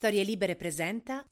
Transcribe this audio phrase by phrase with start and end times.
[0.00, 1.22] Storie Libere presenta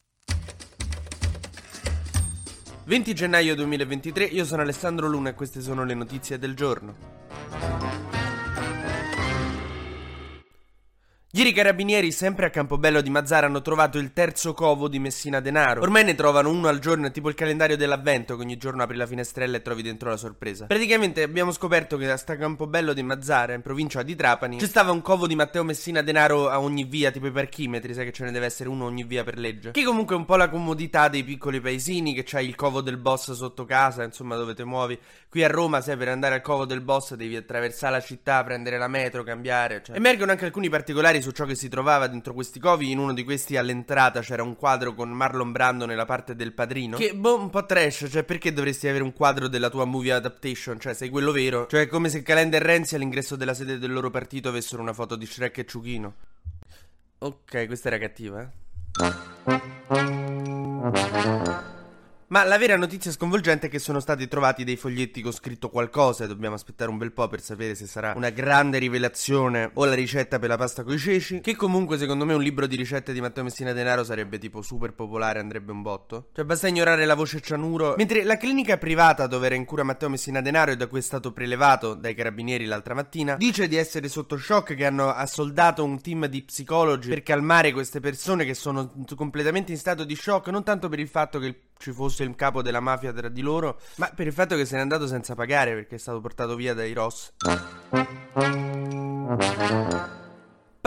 [2.85, 7.28] 20 gennaio 2023, io sono Alessandro Luna e queste sono le notizie del giorno.
[11.39, 15.39] Ieri i carabinieri, sempre a Campobello di Mazzara, hanno trovato il terzo covo di Messina
[15.39, 15.83] Denaro.
[15.83, 18.97] Ormai ne trovano uno al giorno, è tipo il calendario dell'avvento, che ogni giorno apri
[18.97, 20.67] la finestrella e trovi dentro la sorpresa.
[20.67, 24.91] Praticamente abbiamo scoperto che a sta Campobello di Mazzara, in provincia di Trapani, c'è stava
[24.91, 28.25] un covo di Matteo Messina Denaro a ogni via, tipo i parchimetri, sai che ce
[28.25, 29.71] ne deve essere uno ogni via per legge.
[29.71, 32.97] Che comunque è un po' la comodità dei piccoli paesini, che c'hai il covo del
[32.97, 34.99] boss sotto casa, insomma, dove ti muovi.
[35.31, 38.77] Qui a Roma, sai, per andare al covo del boss devi attraversare la città, prendere
[38.77, 39.95] la metro, cambiare, cioè.
[39.95, 42.91] Emergono anche alcuni particolari su ciò che si trovava dentro questi covi.
[42.91, 46.97] In uno di questi all'entrata c'era un quadro con Marlon Brando nella parte del padrino.
[46.97, 48.07] Che, boh, un po' trash.
[48.11, 50.81] Cioè, perché dovresti avere un quadro della tua movie adaptation?
[50.81, 51.67] Cioè, sei quello vero?
[51.67, 54.95] Cioè, è come se Calenda e Renzi all'ingresso della sede del loro partito avessero una
[54.95, 56.15] foto di Shrek e Ciuchino.
[57.19, 58.49] Ok, questa era cattiva, eh.
[62.31, 66.25] Ma la vera notizia sconvolgente è che sono stati trovati dei foglietti con scritto qualcosa
[66.25, 69.95] e dobbiamo aspettare un bel po' per sapere se sarà una grande rivelazione o la
[69.95, 71.41] ricetta per la pasta coi ceci.
[71.41, 74.93] Che comunque secondo me un libro di ricette di Matteo Messina Denaro sarebbe tipo super
[74.93, 76.29] popolare, andrebbe un botto.
[76.35, 77.95] Cioè basta ignorare la voce cianuro.
[77.97, 81.03] Mentre la clinica privata dove era in cura Matteo Messina Denaro e da cui è
[81.03, 85.99] stato prelevato dai carabinieri l'altra mattina dice di essere sotto shock che hanno assoldato un
[86.03, 90.63] team di psicologi per calmare queste persone che sono completamente in stato di shock non
[90.63, 94.11] tanto per il fatto che ci fosse il capo della mafia tra di loro, ma
[94.15, 96.93] per il fatto che se n'è andato senza pagare perché è stato portato via dai
[96.93, 97.33] Ross.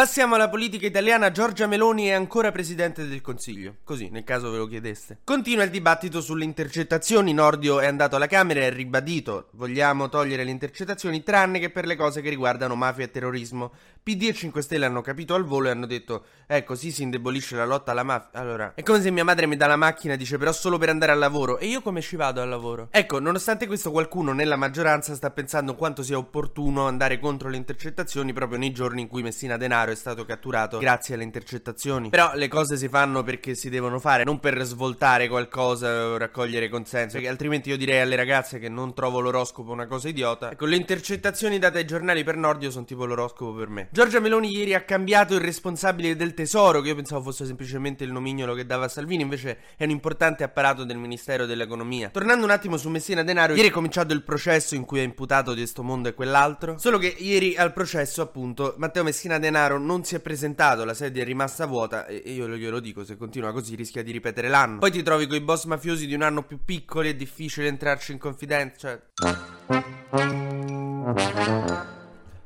[0.02, 1.30] Passiamo alla politica italiana.
[1.30, 3.76] Giorgia Meloni è ancora presidente del Consiglio.
[3.84, 5.20] Così, nel caso ve lo chiedeste.
[5.24, 7.34] Continua il dibattito sulle intercettazioni.
[7.34, 11.86] Nordio è andato alla Camera e ha ribadito: vogliamo togliere le intercettazioni, tranne che per
[11.86, 13.72] le cose che riguardano mafia e terrorismo.
[14.02, 17.56] PD e 5 Stelle hanno capito al volo e hanno detto: Eh, così si indebolisce
[17.56, 18.40] la lotta alla mafia.
[18.40, 20.90] Allora, è come se mia madre mi dà la macchina e dice: Però solo per
[20.90, 21.60] andare al lavoro.
[21.60, 22.88] E io come ci vado al lavoro?
[22.90, 28.34] Ecco, nonostante questo, qualcuno nella maggioranza sta pensando quanto sia opportuno andare contro le intercettazioni
[28.34, 32.10] proprio nei giorni in cui Messina Denaro è stato catturato grazie alle intercettazioni.
[32.10, 36.70] Però le cose si fanno perché si devono fare, non per svoltare qualcosa o raccogliere
[36.70, 37.14] consenso.
[37.14, 40.52] Perché altrimenti io direi alle ragazze che non trovo l'oroscopo una cosa idiota.
[40.52, 43.90] Ecco, le intercettazioni date ai giornali per Nordio sono tipo l'oroscopo per me.
[43.92, 48.12] Giorgia Meloni ieri ha cambiato il responsabile del tesoro, che io pensavo fosse semplicemente il
[48.12, 52.10] nomignolo che dava Salvini, invece è un importante apparato del Ministero dell'Economia.
[52.10, 55.52] Tornando un attimo su Messina Denaro, ieri è cominciato il processo in cui è imputato
[55.54, 56.78] di questo mondo e quell'altro.
[56.78, 61.22] Solo che ieri al processo, appunto, Matteo Messina Denaro non si è presentato, la sede
[61.22, 64.80] è rimasta vuota e io glielo dico, se continua così rischia di ripetere l'anno.
[64.80, 68.12] Poi ti trovi con i boss mafiosi di un anno più piccoli, è difficile entrarci
[68.12, 69.30] in confidenza, cioè...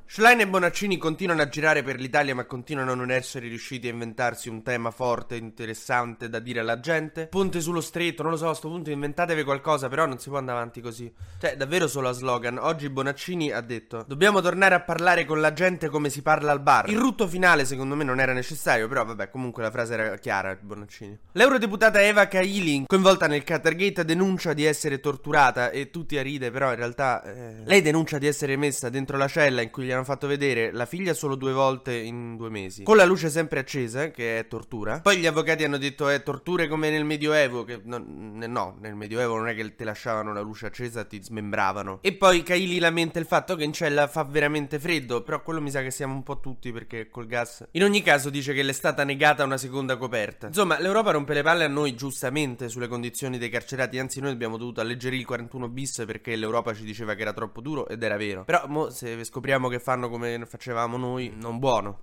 [0.07, 3.91] Schlein e Bonaccini continuano a girare per l'Italia ma continuano a non essere riusciti a
[3.91, 7.27] inventarsi un tema forte, interessante da dire alla gente.
[7.27, 10.38] Ponte sullo stretto, non lo so, a sto punto inventatevi qualcosa, però non si può
[10.38, 11.11] andare avanti così.
[11.39, 12.59] Cioè, davvero solo a slogan.
[12.59, 16.61] Oggi Bonaccini ha detto Dobbiamo tornare a parlare con la gente come si parla al
[16.61, 16.88] bar.
[16.88, 20.55] Il rutto finale secondo me non era necessario, però vabbè, comunque la frase era chiara,
[20.61, 21.17] Bonaccini.
[21.31, 26.69] L'eurodeputata Eva Kaili, coinvolta nel Qatargate, denuncia di essere torturata e tutti a ride, però
[26.69, 30.06] in realtà eh, lei denuncia di essere messa dentro la cella in cui gli hanno
[30.06, 34.11] fatto vedere la figlia solo due volte in due mesi, con la luce sempre accesa,
[34.11, 35.01] che è tortura.
[35.01, 39.35] Poi gli avvocati hanno detto è torture come nel Medioevo, che no, no, nel Medioevo
[39.35, 42.00] non è che ti lasciavano la luce accesa, ti smembravano.
[42.01, 45.72] E poi Kaili lamenta il fatto che in cella fa veramente freddo, però quello mi
[45.72, 47.67] sa che siamo un po' tutti perché col gas.
[47.72, 50.47] In ogni caso dice che le è stata negata una seconda coperta.
[50.47, 54.57] Insomma, l'Europa rompe le palle a noi giustamente sulle condizioni dei carcerati, anzi noi abbiamo
[54.57, 58.17] dovuto alleggerire il 41 bis perché l'Europa ci diceva che era troppo duro ed era
[58.17, 58.44] vero.
[58.44, 62.00] Però mo se scopriamo che fanno come facevamo noi, non buono.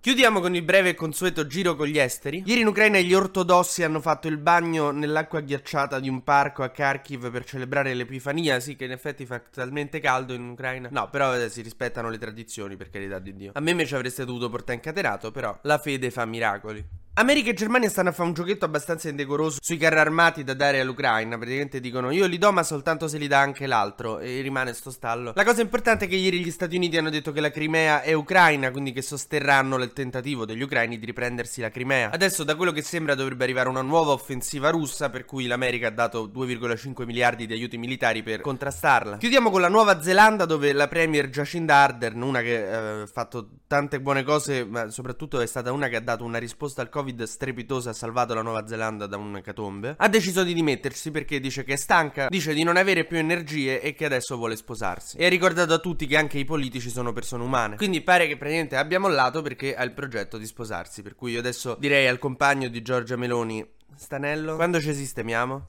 [0.00, 2.42] Chiudiamo con il breve e consueto giro con gli esteri.
[2.46, 6.70] Ieri in Ucraina gli ortodossi hanno fatto il bagno nell'acqua ghiacciata di un parco a
[6.70, 8.60] Kharkiv per celebrare l'Epifania.
[8.60, 10.88] Sì, che in effetti fa talmente caldo in Ucraina.
[10.90, 13.50] No, però eh, si rispettano le tradizioni, per carità di Dio.
[13.54, 17.01] A me invece avreste dovuto portare incatenato, però la fede fa miracoli.
[17.14, 20.80] America e Germania stanno a fare un giochetto abbastanza indecoroso sui carri armati da dare
[20.80, 21.36] all'Ucraina.
[21.36, 24.90] Praticamente dicono io li do ma soltanto se li dà anche l'altro e rimane sto
[24.90, 25.32] stallo.
[25.34, 28.14] La cosa importante è che ieri gli Stati Uniti hanno detto che la Crimea è
[28.14, 32.10] ucraina, quindi che sosterranno il tentativo degli ucraini di riprendersi la Crimea.
[32.10, 35.90] Adesso da quello che sembra dovrebbe arrivare una nuova offensiva russa per cui l'America ha
[35.90, 39.18] dato 2,5 miliardi di aiuti militari per contrastarla.
[39.18, 43.50] Chiudiamo con la Nuova Zelanda dove la premier Jacinda Ardern, una che eh, ha fatto
[43.66, 47.00] tante buone cose ma soprattutto è stata una che ha dato una risposta al Covid
[47.02, 51.40] Covid strepitosa ha salvato la Nuova Zelanda da un catombe, ha deciso di dimettersi perché
[51.40, 55.16] dice che è stanca, dice di non avere più energie e che adesso vuole sposarsi.
[55.16, 57.74] E ha ricordato a tutti che anche i politici sono persone umane.
[57.74, 61.02] Quindi pare che praticamente abbia mollato perché ha il progetto di sposarsi.
[61.02, 63.66] Per cui io adesso direi al compagno di Giorgia Meloni,
[63.96, 65.64] Stanello, quando ci sistemiamo?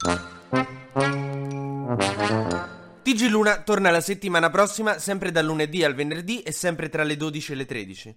[3.02, 7.16] TG Luna torna la settimana prossima, sempre dal lunedì al venerdì e sempre tra le
[7.16, 8.16] 12 e le 13.